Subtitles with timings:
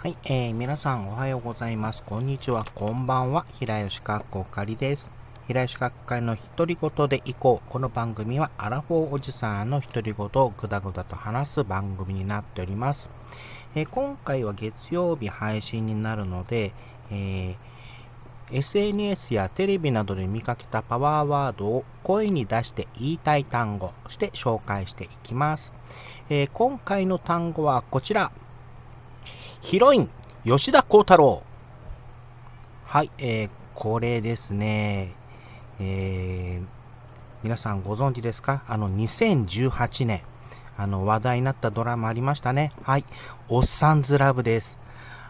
[0.00, 2.04] はい、えー、皆さんおはようございます。
[2.04, 3.44] こんにちは、こんばんは。
[3.58, 5.10] 平吉かっこかりです。
[5.48, 7.68] 平吉かっかりの独り言でいこう。
[7.68, 13.10] この番組はアラフォーおじさんの独り言をぐだぐだと話す番組になっております。
[13.74, 16.72] えー今回は月曜日配信になるので、
[17.10, 25.72] えー SNS やテレビなどで見かけたパワーワードを声に出して言いたい単語して紹介していきます。
[26.30, 28.30] えー今回の単語はこちら。
[29.60, 30.10] ヒロイン、
[30.44, 31.42] 吉田鋼太郎。
[32.84, 35.14] はい、えーこれですね。
[35.80, 36.66] えー
[37.44, 38.64] 皆さんご存知ですか？
[38.66, 40.22] あの、2018年、
[40.76, 42.72] あの、話題になったドラマありましたね。
[42.82, 43.04] はい、
[43.48, 44.78] おっさんずラブです。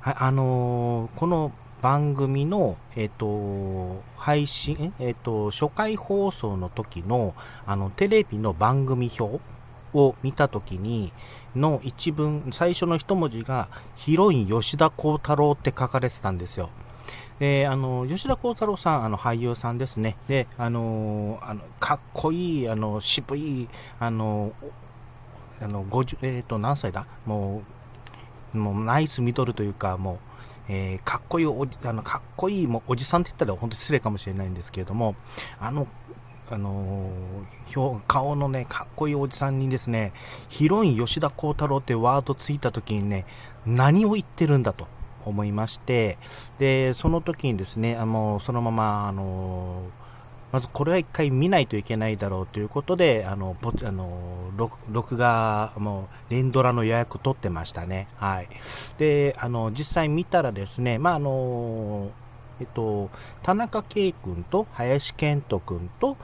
[0.00, 1.52] はい、あのーこの
[1.82, 7.34] 番組の、えっ、と、配信、えっ、と、初回放送の時の、
[7.66, 9.40] あの、テレビの番組表
[9.96, 11.12] を見た時に、
[11.54, 16.68] の一文、最初の一文字が、ヒロイン吉田鋼太郎って書かれてたんですよ。
[17.38, 20.16] で、あの、吉田鋼太郎さん、あの、俳優さんですね。
[20.28, 24.52] で、あの、あのかっこいい、あの、渋い、あの、
[25.60, 27.06] あの、50、えっ、と、何歳だ？
[27.24, 27.62] も
[28.54, 30.18] う、もう、ナイスミドルというか、もう、
[30.68, 35.14] えーかっこいいおじ、あの、かっこいい、もう、おじさんって言ったら本当に失礼かもしれないんですけれども、
[35.60, 35.86] あの、
[36.50, 40.12] あのー顔のね、かっこいいおじさんにですね、
[40.48, 43.26] ヒロイン吉田鋼太郎ってワードついた時にね、
[43.66, 44.86] 何を言ってるんだと
[45.24, 46.18] 思いまして、
[46.58, 49.82] で、その時にですね、あのそのまま、あの
[50.52, 58.06] まずこれは一回見ないといけないだろうということで、あの、ぼあの録録画、もう、連ドラの予約取ってましたね。
[58.16, 58.48] はい。
[58.96, 62.10] で、あの、実際見たらですね、まあ、あの
[62.60, 63.10] えっと、
[63.42, 66.16] 田中圭君と林健人君と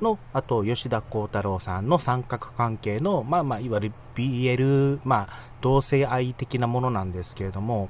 [0.00, 7.88] の、あと吉田鋼太郎さんの三角関係の、まあまあ、いわゆる BL、まあ、同性愛的なものなんですけれども、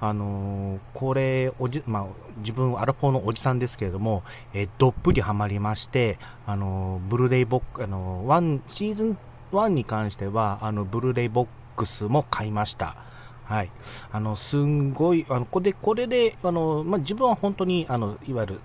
[0.00, 2.06] あのーこれ、おじ、まあ、
[2.38, 4.22] 自分、アラフォーのおじさんですけれども、
[4.54, 9.18] えーどっぷりハマりまして、あのーブルーレイボック、あのーワン、シーズン
[9.52, 11.46] 1に関しては、あの、ブルーレイボッ
[11.76, 12.96] クスも買いました。
[13.48, 13.70] はい。
[14.12, 18.60] あの、すんごい、あの、これで、これで、あの、まあ、自分は本当に、あの、いわゆる、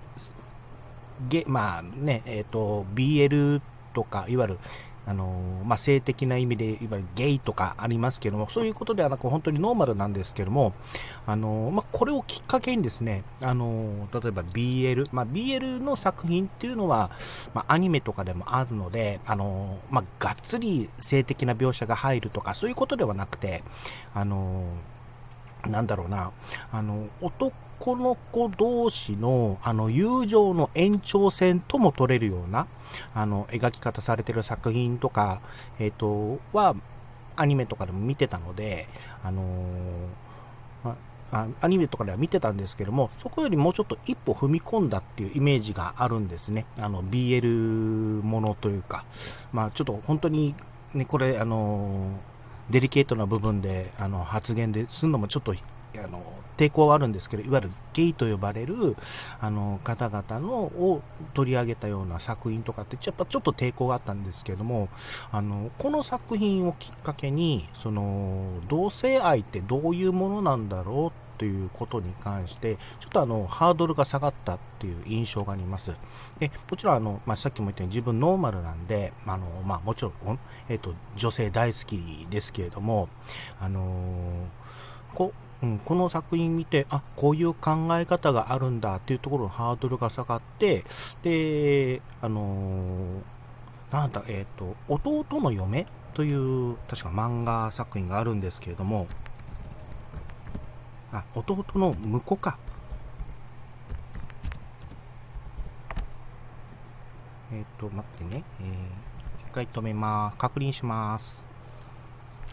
[1.30, 3.62] ゲ、まあね、えっ、と、BL
[3.94, 4.58] とか、いわゆる、
[5.06, 10.72] あのまあ、性的な意味で、いわゆるゲイとかありますけども、そういうことではなく、本当にノーマルなんですけども、
[11.26, 17.10] あのまあ、これをきっかけにですね、あの例えば BL、まあ、BL の作品っていうのは、
[17.52, 23.62] ま、アニメとかでもあるので、あのま、がっつり性的な描写が入るとか、そういうことではなくて、
[24.14, 24.64] あの
[25.66, 26.30] なんだろうな、
[26.72, 27.52] あの、男
[27.96, 32.66] の子同士の、あの、友情の延長線とも取れるような、
[33.14, 35.40] あの、描き方されてる作品とか、
[35.78, 36.74] えっ、と、は、
[37.36, 38.86] アニメとかでも見てたので、
[39.22, 39.42] あの
[40.84, 40.96] ま
[41.32, 46.66] あアニメとかでは見てたんですけども、そこよりもうちょっと一歩踏み込んだっていうイメージがあるんですね。
[46.78, 49.04] あの、BL ものというか、
[49.52, 50.54] まあちょっと本当に、
[50.92, 52.18] ね、これ、あの
[52.70, 55.54] デリケートな部分であの発言でするのもちょっと
[55.98, 56.22] あの
[56.56, 58.96] 抵抗はあるんですけどいわゆるゲイと呼ばれる
[59.40, 61.02] あの方々のを
[61.34, 64.88] 取り上げたような作品とかってやっぱちょっと抵抗があったんですけども
[65.32, 75.92] あのこの作品をきっかけにその同性愛ってどういうものなんだろうということに関してちょっとあのハードルが下がったっていう印象があります。
[76.38, 80.38] でもちろんあの、まあ、さっきも言ったように自分ノーマルなんであの、まあ、もちろん、
[80.68, 83.08] えっと女性大好きですけれども
[83.60, 84.46] あの
[85.14, 85.32] こ
[85.64, 90.84] うん、この作品見て、あ、こういう考え方があるんだっていうところのハードルが下がって、
[91.22, 93.34] で、あのー
[93.94, 99.06] なんだ、えっ、と、弟の嫁という、確か漫画作品があるんですけれども、
[101.12, 102.58] あ、弟の婿か。
[107.52, 108.42] えっ、と、待ってね。
[108.60, 110.38] えー、一回止めます。
[110.38, 111.53] 確認します。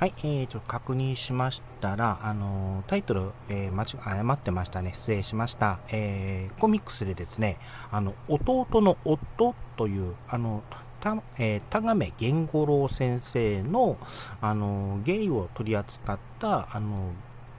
[0.02, 4.94] はい、えー、と、確認しましたら、あのータイトル、えー間違誤ってましたね。
[4.96, 5.78] 失礼しました。
[5.90, 7.60] えーコミックスでですね、
[7.92, 10.64] あの、弟の夫という、あの、
[11.02, 14.00] た、えー田亀源五郎先生の、
[14.42, 17.12] あのーゲイを取り扱った、あの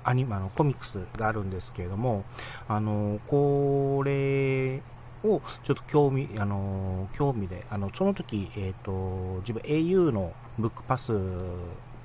[0.03, 2.25] アニメ、あの、コミックスがあるんですけれども、
[2.67, 4.83] あのこれ
[5.23, 11.13] をちょっと興味、あの興味で、あの、その時、えっ、と、自分 au のブックパス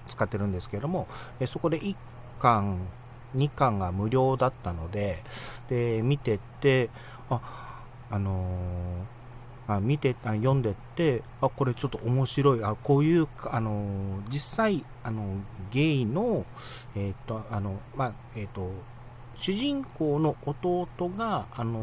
[0.07, 1.07] 使ってるんですけども、
[1.39, 1.95] えそこで1
[2.41, 2.77] 巻、
[3.35, 5.23] 2巻が無料だったので、
[5.69, 6.89] で、見てて、
[7.29, 7.39] あ、
[8.09, 9.17] あのー
[9.67, 15.23] あ見てあ読んでってあこれちょっと面白いあこういうあの実際あの
[15.71, 16.45] ゲイの
[16.95, 18.71] えーっ、とあのまあえっ、と
[19.37, 20.87] 主人公の弟
[21.17, 21.79] があの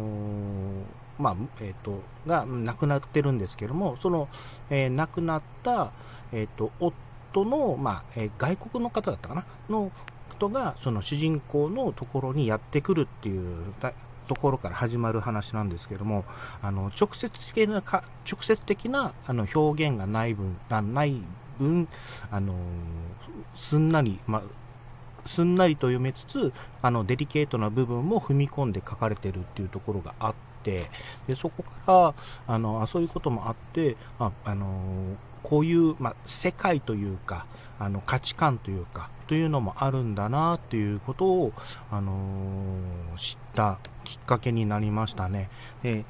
[1.19, 4.29] まあえっ、とが亡くなってるんですけどもその、
[4.70, 5.93] えー、亡くなった
[6.32, 6.94] えっ、と夫
[7.43, 9.45] のまあ、え外国の方だったかな？
[9.71, 9.91] の
[10.35, 13.73] 人がその主人公のところにやってくるっていう
[14.29, 16.25] ところから始まる話なんですけども
[16.63, 18.03] あの直接的な直
[18.41, 21.21] 接的なあの表現がない分ない
[21.59, 21.89] 分
[22.31, 22.55] あの
[23.55, 24.43] すんなり、まあ、
[25.29, 26.53] すんなりと読めつつ
[26.83, 30.83] あのデリケートな部分も踏み込んで書かれてるっていうところがあって
[31.27, 32.15] でそこか
[32.49, 37.46] らあのそういうこともあってああのこういう、まあ、世界というか
[37.79, 41.52] あの価値観というかというのもあるんだなということを、
[41.93, 45.49] あのー、知ったきっかけになりましたね。
[45.82, 46.05] で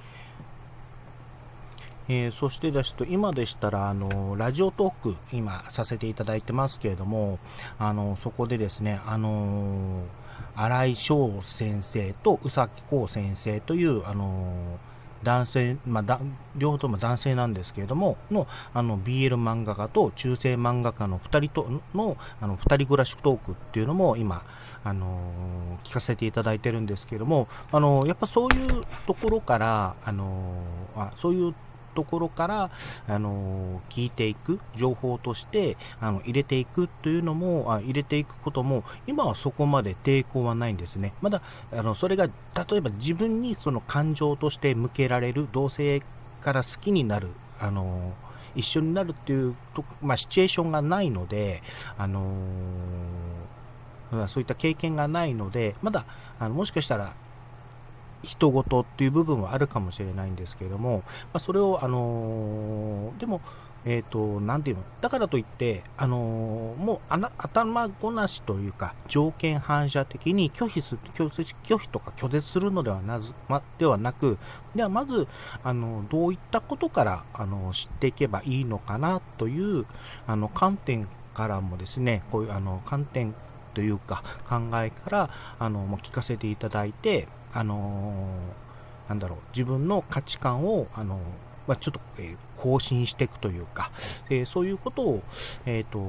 [2.06, 7.38] えー、そしてですと今でしたらあのラジオトーク今させていただいてますけれども
[7.78, 10.02] あのそこでですねあの
[10.54, 14.78] 新井翔先生と宇崎浩先生というあの
[15.24, 16.20] 男性、まあ、
[16.56, 24.44] 両方とも男性なんですけれども、の、あの、BL 漫画家と中性漫画家の2人との、あの、2人暮らしトークっていうのも今、
[24.84, 31.54] あのー、聞かせていただいてるんですけれども、あのー、やっぱそういうところから、あのー、あそういう
[31.94, 32.70] ところから、
[33.08, 41.12] あの聞いていく情報としてあの入れていくというのもあ入れていくことも今はそこまで抵抗はないんですね。
[41.22, 41.40] まだ
[41.72, 42.32] あのそれが例
[42.76, 46.02] えば自分にその感情として向けられる同性
[46.40, 47.28] から好きになる
[47.60, 48.12] あの
[48.54, 51.62] 一緒になるっていうと、まあ、シチュエーションがないので、
[51.98, 52.34] あの
[54.28, 56.04] そういった経験がないのでまだ
[56.38, 57.14] あのもしかしたら
[58.24, 63.40] 人事っていう部分はあるかもしれないんですけれども、まあ、それを、あのー、でも、
[63.86, 74.38] えっ、ー、と、なんていうの、だからといって、あのー、もう頭ごなしというか、条件反射的に拒否する、拒否とか拒絶するのではなず、ま、ではなく、
[74.74, 75.28] ではまず、
[75.62, 79.84] あの、どういったことから、あの、知っていけばいいのかなという、
[80.26, 83.34] あの、観点からもですね、こういう、あの、観点
[83.74, 91.18] というか、考えから、あの、聞かせていただいて、あのー、なんだろう、自分の価値観を、あのー、
[91.68, 93.90] まあ、ちょっと、えー、更新していくというか、
[94.28, 95.22] えー、そういうことを、
[95.64, 96.00] えっ、と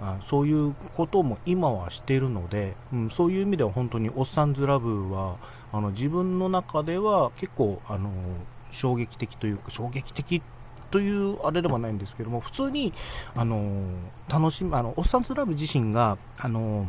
[0.00, 5.36] あそういうことも今はしてるので、うん、そういう意味では本当におっさんずラブは
[5.72, 8.10] あの自分の中では結構あの
[8.70, 10.42] 衝撃的というか衝撃的
[10.90, 12.92] というあれではないんですけども普通に
[13.34, 13.82] あの
[14.28, 16.88] 楽しみあのおっさんずラブ自身があの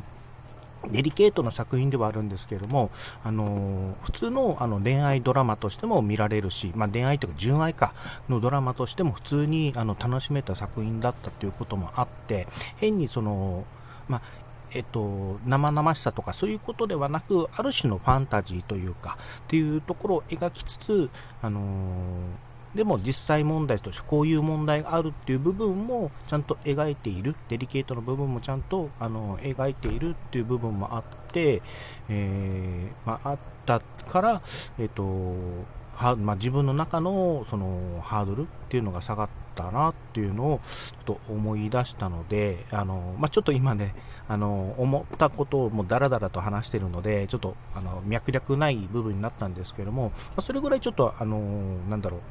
[0.87, 2.89] デリケートな作品ではあるんですけれども、
[3.23, 7.93] あの普通のあの恋愛ドラマとしても見られるし、まあ、恋愛というか純愛か
[8.29, 12.47] のドラマとしても普通にあの楽しめた作品だったということもあって、
[12.77, 13.65] 変にその、
[14.07, 14.21] まあ
[14.71, 21.09] えっと、生々しさとかそういうことではなく、ある種のファンタジーというか、っていうところを描きつつ、
[21.41, 31.61] あのーでも実際問題としてこういう問題があるっていう部分もちゃんと描いている、デリケートの部分もちゃんとあの描いているっていう部分もあって、
[32.09, 34.41] えー、まあ、ったから、
[34.77, 35.65] えっ、ー、と
[35.99, 40.59] はまあ、自分の中のそのハードルっていうのが下がったなっていうのを
[41.05, 43.93] ちょっと思い出したので、あのまあ、ちょっと今ね、
[44.27, 51.39] あの思ったことをもうダラダラと話してるので、ちょっとあの脈略ない部分になったんですけども、まあ、それぐらいちょっと、あの
[51.89, 52.21] なんだろう、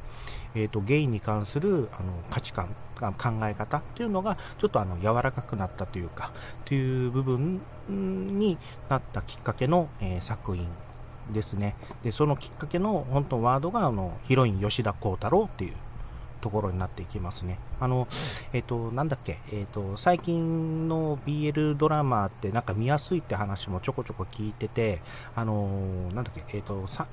[0.55, 6.31] えーと、ゲイに関するあの価値観、考え方っていうのがちょっとあの柔らかくなったというか、
[6.65, 8.57] という部分に
[8.89, 10.67] なったきっかけの、えー、作品
[11.31, 11.75] ですね。
[12.03, 15.73] で、そのきっかけの本当ワードがあのヒロイン吉田鋼太郎っていう
[16.39, 17.57] ところになっていきますね。
[17.79, 18.07] あの、
[18.53, 25.01] えっ、ー、と、なんだっけ、えっ、ー、と、最近の BL ドラマってなんか見やすいって話もちょこちょこ聞いてて、
[25.35, 27.07] あのなんだっけ、えっ、と、さ、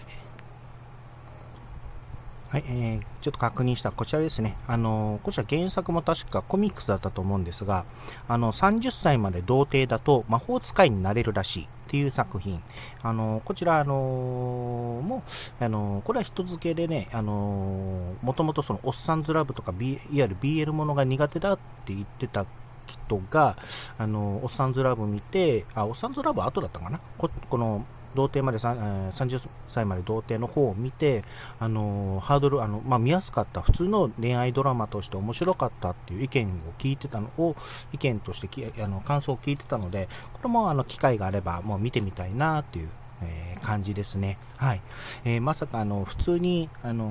[2.48, 4.56] はい、えー、ちょっと確認したこちらですね。
[4.68, 7.84] あのこちら原作も確かコミックスだったと思うんですが、
[8.28, 12.60] あの、30歳まで童貞だと魔法使いになれるらしいっていう作品。
[13.02, 15.22] あのこちら、あのも
[15.60, 22.44] う、あのこれは人付けでね、あのもともとその、おっさんずラブとか、B、いわゆる BL ものが苦手だって言ってた
[22.86, 23.56] 人が、
[23.98, 27.00] あのおっさんずラブ見て、あ、おっさんずラブ後だったかな？
[27.18, 27.84] ここの、
[28.16, 31.22] 童貞まで30歳まで童貞の方を見て、
[31.60, 37.54] あのハードル、あのまあ、見やすかった、普通の恋愛ドラマとして面白かったっていう意見を聞いてたのを、
[37.92, 42.88] 意見としてきあの感想を聞いてたので、これもあの機会があればもう見てみたいなっていう、
[43.22, 44.38] えー、感じですね。
[44.56, 44.80] はい。
[45.24, 47.04] えー、まさかあの普通に、あの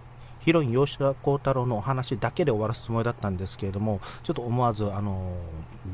[0.00, 0.03] ー
[0.44, 5.36] ヒロイン吉田鋼太郎のお話だけで終わらすつもりだったんですけれども、ちょっと思わず、あの、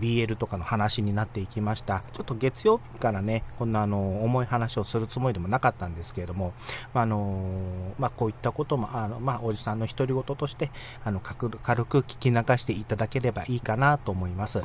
[0.00, 2.02] BL とかの話になっていきました。
[2.14, 6.52] ちょっと月曜日からね、こんなあの、重い話をするつもりでもなかったんですけれども、
[6.92, 10.70] まあの、まあ、こういったことも、あの、まあ、おじさんの独り言として、
[11.04, 14.62] あの、軽く聞き流していただければいいかなと思います。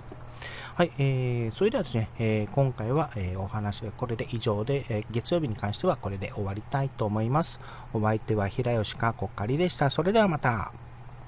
[0.76, 7.60] はい、えー、それではですね、えー、今回は、えー、お話はこれで以上で、えー、月曜日に関してはこれで終わりたいと思います。
[7.94, 9.90] お相手は平吉かこっかりでした。
[9.90, 10.85] それではまた。